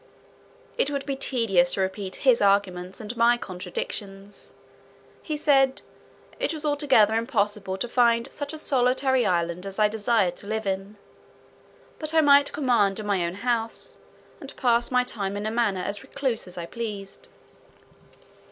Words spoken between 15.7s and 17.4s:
as recluse as I pleased."